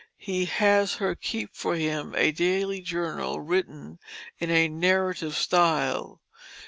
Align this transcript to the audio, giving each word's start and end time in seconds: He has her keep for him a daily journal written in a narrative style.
He 0.17 0.45
has 0.45 0.95
her 0.95 1.13
keep 1.13 1.51
for 1.55 1.75
him 1.75 2.15
a 2.15 2.31
daily 2.31 2.81
journal 2.81 3.39
written 3.39 3.99
in 4.39 4.49
a 4.49 4.67
narrative 4.67 5.35
style. 5.35 6.21